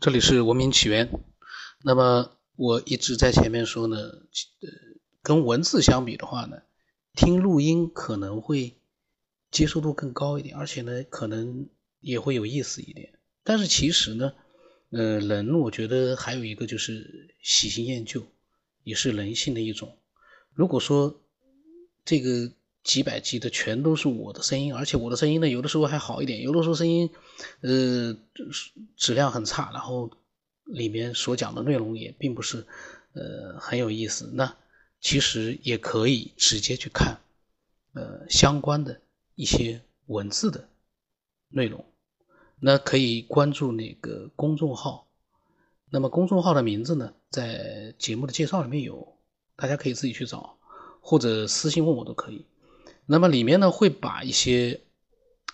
[0.00, 1.10] 这里是文明起源。
[1.82, 4.68] 那么我一直在前面说呢，呃，
[5.22, 6.58] 跟文字相比的话呢，
[7.14, 8.74] 听录音可能会
[9.50, 11.68] 接受度更高一点，而且呢，可能
[12.00, 13.18] 也会有意思一点。
[13.42, 14.32] 但是其实呢，
[14.90, 18.26] 呃，人我觉得还有一个就是喜新厌旧，
[18.82, 19.96] 也是人性的一种。
[20.52, 21.20] 如果说
[22.04, 22.52] 这个。
[22.84, 27.10] 几百 G 的全都是我的声音，而且我的声音呢，有的时候还好一点，有的时候声音，
[27.62, 28.14] 呃，
[28.94, 30.10] 质量很差，然后
[30.64, 32.66] 里面所讲的内容也并不是，
[33.14, 34.30] 呃，很有意思。
[34.34, 34.54] 那
[35.00, 37.18] 其实也可以直接去看，
[37.94, 39.00] 呃，相关的
[39.34, 40.68] 一些文字的
[41.48, 41.84] 内容。
[42.60, 45.06] 那可以关注那个公众号，
[45.90, 49.16] 那么公众号的名字呢，在节目的介绍里面有，
[49.56, 50.58] 大家可以自己去找，
[51.00, 52.44] 或者私信问我都可以。
[53.06, 54.80] 那么里面呢，会把一些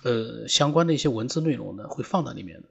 [0.02, 2.68] 呃相关的一些文字内容呢，会放到里面的。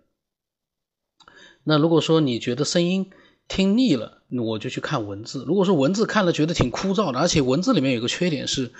[1.63, 3.11] 那如果说你觉得声音
[3.47, 5.43] 听腻了，我就去看文字。
[5.45, 8.71] 如果说文字看了觉得挺枯燥的，而且文字里面有个缺点是，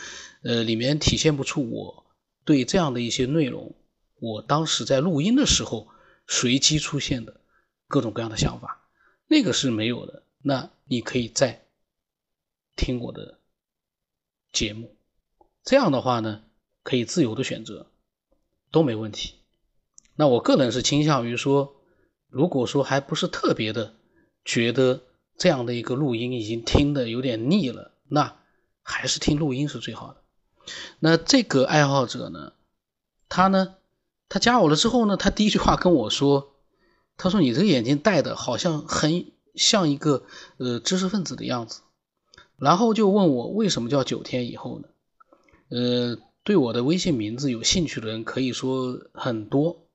[0.44, 2.06] 呃，里面体现不出我
[2.45, 3.75] 对这样的一些内容，
[4.19, 5.88] 我当时在录音的时候
[6.28, 7.41] 随机出现的
[7.88, 8.88] 各种各样的想法，
[9.28, 10.23] 那个是没有的。
[10.41, 11.66] 那你可以再
[12.75, 13.39] 听我的
[14.53, 14.95] 节目。
[15.70, 16.42] 这样的话呢，
[16.81, 17.92] 可以自由的选择，
[18.72, 19.36] 都没问题。
[20.16, 21.75] 那我个人是倾向于说，
[22.28, 23.94] 如果说还不是特别的
[24.44, 25.03] 觉得
[25.38, 28.40] 这样的一个录音已经听的有点腻了，那
[28.81, 30.23] 还是听录音是最好的。
[30.97, 32.53] 那这个爱好者呢，
[33.28, 33.75] 他呢，
[34.28, 36.56] 他加我了之后呢，他第一句话跟我说，
[37.16, 40.23] 他说你这个眼镜戴的好像很像一个
[40.58, 41.81] 呃知识分子的样子，
[42.58, 44.88] 然后就问我为什么叫九天以后呢？
[45.70, 49.86] 呃，对我的微信名字有兴趣的人可以说很多。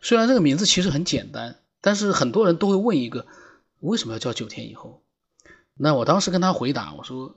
[0.00, 3.26] 虽然这个名字其实很简单，但是很多人都会问一个：
[3.80, 5.04] 为什么要叫九天以后？
[5.76, 7.36] 那我当时跟他回答我说：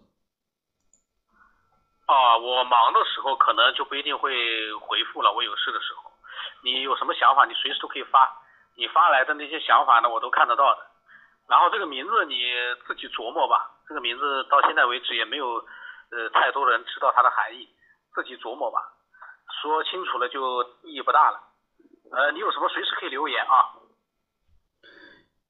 [2.07, 4.31] 啊，我忙的时候可能就不一定会
[4.79, 5.33] 回复了。
[5.35, 6.11] 我有事的时候，
[6.63, 8.23] 你有什么想法，你随时都可以发。
[8.77, 10.79] 你发来的那些想法呢，我都看得到的。
[11.47, 12.39] 然后这个名字你
[12.87, 13.83] 自己琢磨吧。
[13.87, 15.65] 这个名字到现在为止也没有。
[16.11, 17.67] 呃，太多人知道它的含义，
[18.13, 18.79] 自己琢磨吧。
[19.61, 21.39] 说清楚了就意义不大了。
[22.11, 23.81] 呃，你有什么随时可以留言啊。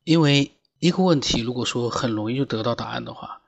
[0.03, 3.41] 因为一个问题，如果说很容易就得到答案的话，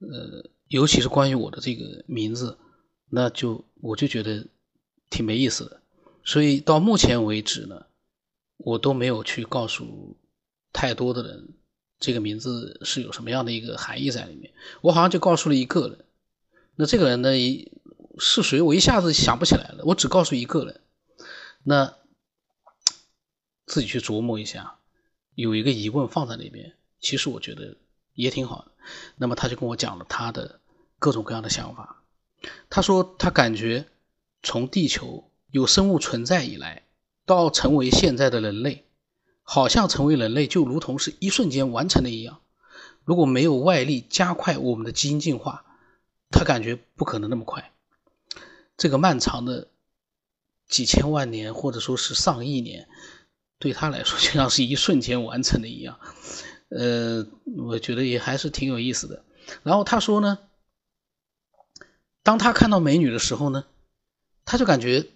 [0.00, 2.58] 呃，尤其是关于我的这个名字，
[3.10, 4.46] 那就我就觉得
[5.10, 5.82] 挺没意思的。
[6.24, 7.86] 所以到目前为止呢，
[8.58, 10.16] 我都没有去告诉
[10.72, 11.56] 太多的人
[11.98, 14.54] 这个名字是有什么样的一个含义在里面。
[14.82, 16.05] 我好像就告诉了一个人。
[16.76, 17.30] 那这个人呢
[18.18, 18.62] 是谁？
[18.62, 19.82] 我一下子想不起来了。
[19.84, 20.80] 我只告诉一个人，
[21.62, 21.94] 那
[23.66, 24.78] 自己去琢磨一下。
[25.34, 27.76] 有一个疑问放在那边，其实我觉得
[28.14, 28.70] 也挺好的。
[29.16, 30.60] 那么他就跟我讲了他的
[30.98, 32.02] 各种各样的想法。
[32.70, 33.86] 他说他感觉
[34.42, 36.84] 从地球有生物存在以来，
[37.26, 38.86] 到成为现在的人类，
[39.42, 42.40] 好像成为人类就如同是一瞬间完成的一样。
[43.04, 45.65] 如果没有外力加快我们的基因进化，
[46.30, 47.72] 他感觉不可能那么快，
[48.76, 49.68] 这个漫长的
[50.68, 52.88] 几千万年或者说是上亿年，
[53.58, 56.00] 对他来说就像是一瞬间完成的一样。
[56.68, 57.26] 呃，
[57.56, 59.24] 我觉得也还是挺有意思的。
[59.62, 60.38] 然后他说呢，
[62.22, 63.64] 当他看到美女的时候呢，
[64.44, 65.06] 他就感觉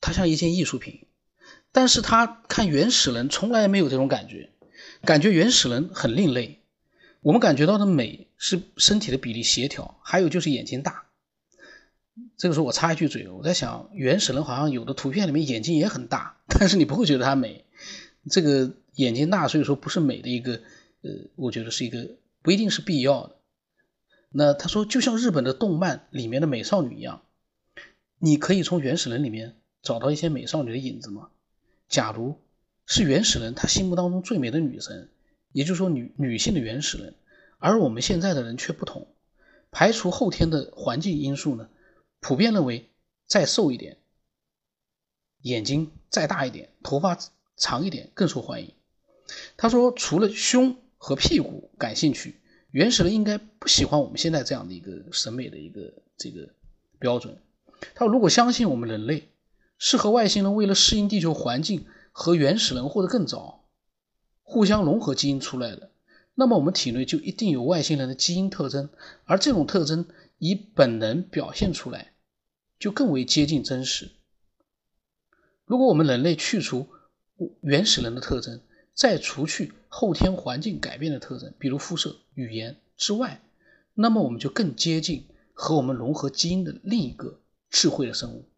[0.00, 1.06] 她像一件艺术品。
[1.72, 4.50] 但是他看原始人从来没有这种感觉，
[5.02, 6.59] 感觉原始人很另类。
[7.22, 11.06] 我们感觉到的美是身体的比例协调，还有就是眼睛大。
[12.36, 17.64] 这个时候我插一句嘴，我在想，原始人好像有的图片里面眼睛也很大， 但是你不会觉得它美。
[18.30, 20.62] 这个眼睛大，所以说不是美的一个，
[21.02, 23.36] 呃，我觉得是一个不一定是必要的。
[24.30, 27.22] 那他说，就像日本的动漫里面的美少女一样，
[28.18, 31.28] 你可以从原始人里面找到一些美少女的影子吗？
[31.88, 32.38] 假如
[32.86, 35.10] 是原始人他心目当中最美的女神。
[35.52, 37.14] 也就是说，女女性的原始人，
[37.58, 39.08] 而我们现在的人却不同。
[39.72, 41.68] 排除后天的环境因素呢，
[42.20, 42.88] 普遍认为
[43.26, 43.98] 再瘦一点、
[45.42, 47.18] 眼睛再大一点、头发
[47.56, 48.72] 长一点更受欢迎。
[49.56, 56.48] 他说，除了胸和屁股感兴趣，原始人应该不喜欢我们现在这样的一个审美的一个这个
[56.98, 57.36] 标准。
[57.94, 59.28] 他说，如果相信我们人类
[59.78, 63.59] 是和外星人为了适应地球环境和原始人或者更早。
[64.50, 65.92] 互相融合基因出来的，
[66.34, 68.90] 那么我们体内就一定有外星人的基因特征，
[69.24, 70.08] 而这种特征
[70.38, 72.14] 以本能表现出来，
[72.76, 74.10] 就更为接近真实。
[75.66, 76.88] 如果我们人类去除
[77.60, 78.60] 原始人的特征，
[78.92, 83.40] 再除去后天环境改变的特征，比如肤色、语言之外，
[83.94, 88.48] 那么我们就更接近和我们融合基因的另一个智慧的生物。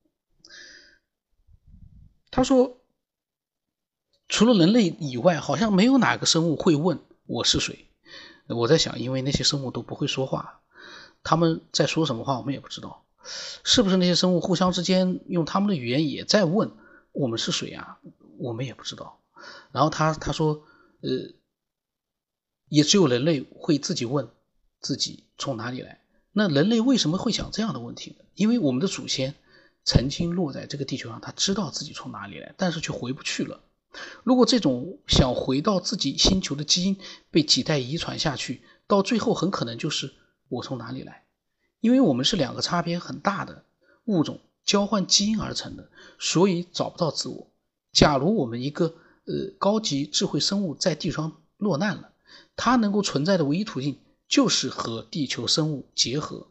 [2.30, 2.81] 他说，
[4.32, 7.90] 除了人类以外，好像没有哪个生物会问我是谁。
[8.48, 10.62] 我在想，因为那些生物都不会说话，
[11.22, 13.04] 他们在说什么话，我们也不知道。
[13.62, 16.72] 是不是那些生物互相之间用他们的语言也在问
[17.12, 17.98] 我们是谁啊？
[18.38, 19.20] 我们也不知道。
[19.70, 20.64] 然后他他说，
[21.02, 21.10] 呃，
[22.70, 24.30] 也只有人类会自己问
[24.80, 26.00] 自己从哪里来。
[26.32, 28.24] 那人类为什么会想这样的问题呢？
[28.34, 29.34] 因为我们的祖先
[29.84, 33.60] 曾经落在这个地球上，他知道自己从哪里来，但是却回不去了。
[34.24, 36.96] 如果这种想回到自己星球的基因
[37.30, 40.12] 被几代遗传下去，到最后很可能就是
[40.48, 41.24] 我从哪里来。
[41.80, 43.64] 因为我们是两个差别很大的
[44.04, 47.50] 物种交换基因而成的，所以找不到自我。
[47.92, 48.94] 假如我们一个
[49.24, 52.12] 呃高级智慧生物在地球上落难了，
[52.56, 53.98] 它能够存在的唯一途径
[54.28, 56.46] 就是和地球生物结合。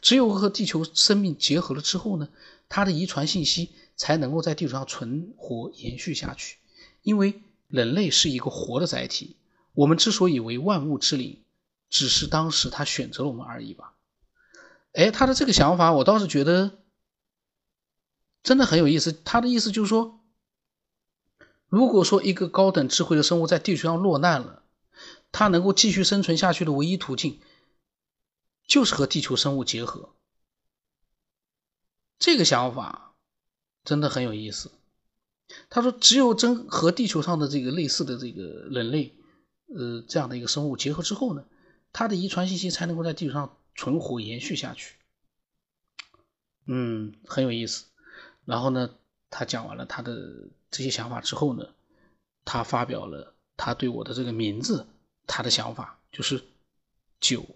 [0.00, 2.28] 只有和地球生命结合了之后呢，
[2.68, 6.58] 它的遗传信息才能够在地球上存活延续下去。
[7.02, 9.36] 因为人类是一个活的载体，
[9.72, 11.42] 我们之所以为万物之灵，
[11.90, 13.94] 只是当时他选择了我们而已吧。
[14.92, 16.78] 哎，他的这个想法，我倒是觉得
[18.42, 19.12] 真的很有意思。
[19.12, 20.20] 他的意思就是说，
[21.66, 24.62] 如果说一个高等智慧的生物在地球上落难了，
[25.32, 27.40] 它能够继续生存下去的唯一途径，
[28.66, 30.14] 就是和地球生物结合。
[32.18, 33.14] 这个想法
[33.82, 34.70] 真的很有意思。
[35.70, 39.14] 他说，只有真和地球上的这个类似的这个人类，
[39.66, 41.44] 呃，这样的一个生物结合之后呢，
[41.92, 43.56] 它的遗传信息才能够在地球上。
[43.74, 44.96] 存活延续下去，
[46.66, 47.86] 嗯，很有意思。
[48.44, 48.90] 然后呢，
[49.30, 51.66] 他讲完了他的这些想法之后呢，
[52.44, 54.86] 他发表了他对我的这个名字
[55.26, 56.44] 他的想法，就是
[57.18, 57.46] 九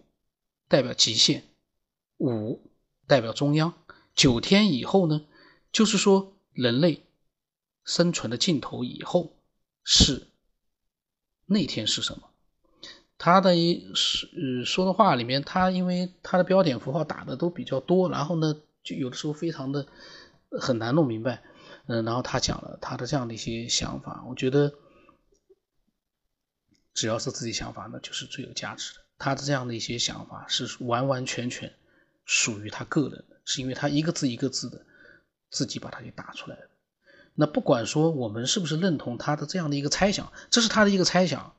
[0.69, 1.45] 代表极限，
[2.17, 2.63] 五
[3.07, 3.75] 代表中央。
[4.15, 5.27] 九天以后呢，
[5.71, 7.05] 就是说人类
[7.87, 9.35] 生存的尽头以后
[9.83, 10.27] 是
[11.47, 12.29] 那天是什么？
[13.17, 14.29] 他的一说
[14.67, 19.87] 说的话里面，他因为他的标点符号打的都比较多，然后呢，就有的时候非常的
[20.51, 21.43] 很难弄明白。
[21.87, 24.75] 嗯，然后他讲了他的这样的一些想法，我觉得
[26.93, 29.01] 只要是自己想法，那就是最有价值的。
[29.17, 31.73] 他的这样的一些想法是完完全全
[32.25, 34.85] 属于他个人的，是因为他一个字一个字的
[35.49, 36.69] 自己把它给打出来的。
[37.37, 41.57] 那不管说我们是不是认同他的这样的一个猜想，这是他的一个猜想，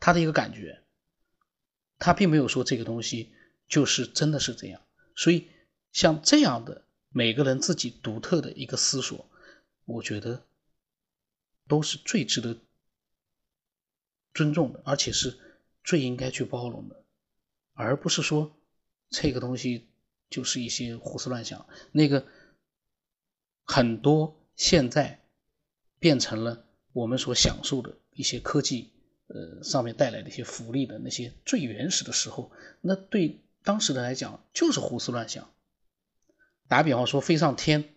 [0.00, 0.82] 他的一个感觉。
[1.98, 3.32] 他并没有说这个东西
[3.68, 4.80] 就是真的是这样，
[5.14, 5.48] 所以
[5.92, 9.28] 像这样的每个人自己独特的一个思索，
[9.84, 10.46] 我觉得
[11.66, 12.56] 都是最值得
[14.32, 15.36] 尊重的，而且是
[15.82, 17.02] 最应该去包容的，
[17.74, 18.56] 而不是说
[19.10, 19.88] 这个东西
[20.30, 21.66] 就是一些胡思乱想。
[21.90, 22.26] 那个
[23.64, 25.22] 很多现在
[25.98, 28.92] 变成了我们所享受的一些科技。
[29.30, 32.50] 呃，上面带来的一些福利的那些最原始的时候，
[32.80, 35.52] 那对当时的来讲就是胡思乱想。
[36.66, 37.94] 打比方说飞上天，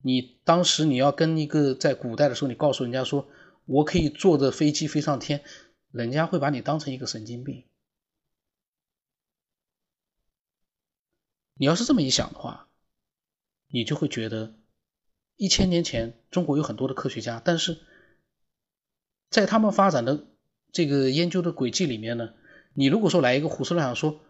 [0.00, 3.28] 你当时你要跟一个在古代的时候，你告诉人家说
[3.64, 5.42] 我可以坐着飞机飞上天，
[5.90, 7.64] 人家会把你当成一个神经病。
[11.54, 12.68] 你要是这么一想的话，
[13.66, 14.54] 你就会觉得
[15.36, 17.78] 一千年前中国有很多的科学家，但是
[19.30, 20.26] 在他们发展的。
[20.72, 22.34] 这个研究的轨迹里面呢，
[22.72, 24.20] 你如果说来一个胡思乱想，说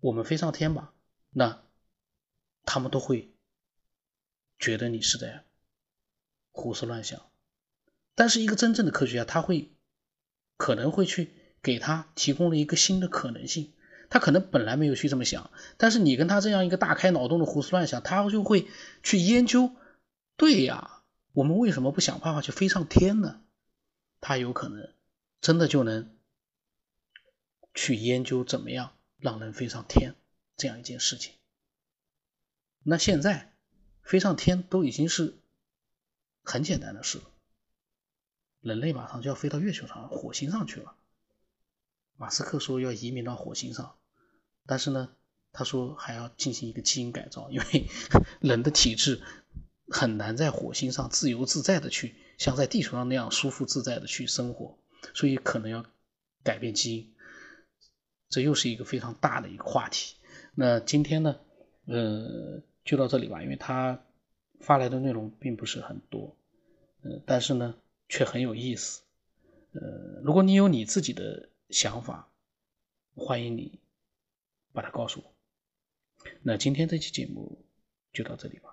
[0.00, 0.94] 我们飞上天吧，
[1.28, 1.62] 那
[2.64, 3.34] 他们都会
[4.58, 5.44] 觉得你是在
[6.50, 7.20] 胡思乱想。
[8.14, 9.74] 但是一个真正的科学家，他会
[10.56, 13.74] 可能会去给他提供了一个新的可能性。
[14.08, 18.66] 他可能本来没有去这么想，但是你跟他这样一个大开脑洞的胡思乱想，他就会
[19.02, 19.72] 去研究。
[20.36, 23.42] 对呀，我们为什么不想办法去飞上天呢？
[24.20, 24.92] 他有可能。
[25.40, 26.16] 真的就能
[27.74, 30.14] 去研究怎么样让人飞上天
[30.56, 31.34] 这样一件事情。
[32.84, 33.52] 那现在
[34.04, 35.36] 飞上天都已经是
[36.44, 37.24] 很简单的事了，
[38.60, 40.94] 人类马上就要飞到月球上、火星上去了。
[42.16, 43.96] 马斯克说要移民到火星上，
[44.64, 45.12] 但是呢，
[45.50, 47.88] 他说还要进行一个基因改造，因为
[48.38, 49.24] 人的体质
[49.92, 54.76] 很难在火星上自由自在的去像在地球上那样舒服自在的去生活。
[55.14, 55.84] 所以可能要
[56.44, 57.14] 改变基因，
[58.28, 60.14] 这又是一个非常大的一个话题。
[60.54, 61.40] 那今天呢，
[61.86, 64.04] 呃，就到这里吧，因为他
[64.60, 66.36] 发来的内容并不是很多，
[67.02, 67.74] 呃，但是呢
[68.08, 69.02] 却很有意思。
[69.72, 72.30] 呃，如果你有你自己的想法，
[73.16, 73.80] 欢迎你
[74.72, 75.34] 把它告诉我。
[76.42, 77.64] 那今天这期节目
[78.12, 78.71] 就到这里吧。